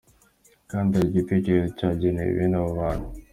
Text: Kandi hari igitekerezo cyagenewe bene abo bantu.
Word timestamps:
Kandi 0.69 0.91
hari 0.95 1.07
igitekerezo 1.11 1.67
cyagenewe 1.77 2.31
bene 2.37 2.57
abo 2.59 2.71
bantu. 2.79 3.07